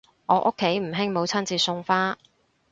[0.25, 2.17] 我屋企唔興母親節送花